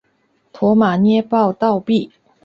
[0.51, 2.09] 驼马捏报倒毙。